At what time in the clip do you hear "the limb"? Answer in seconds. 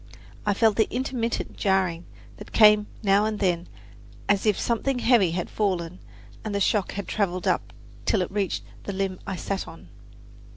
8.85-9.19